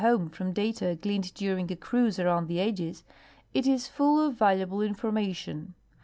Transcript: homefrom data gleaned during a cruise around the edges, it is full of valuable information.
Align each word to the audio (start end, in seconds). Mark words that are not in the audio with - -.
homefrom 0.03 0.51
data 0.51 0.97
gleaned 0.99 1.31
during 1.35 1.71
a 1.71 1.75
cruise 1.75 2.17
around 2.17 2.47
the 2.47 2.59
edges, 2.59 3.03
it 3.53 3.67
is 3.67 3.87
full 3.87 4.19
of 4.19 4.33
valuable 4.33 4.81
information. 4.81 5.75